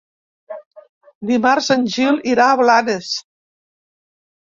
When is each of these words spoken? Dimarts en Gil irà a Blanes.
Dimarts 1.31 1.67
en 1.75 1.85
Gil 1.95 2.17
irà 2.31 2.47
a 2.53 2.55
Blanes. 2.63 3.11